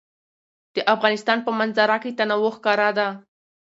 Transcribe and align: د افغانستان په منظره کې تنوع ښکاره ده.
د 0.75 0.77
افغانستان 0.95 1.37
په 1.45 1.51
منظره 1.59 1.97
کې 2.03 2.15
تنوع 2.17 2.51
ښکاره 2.55 2.89
ده. 2.97 3.07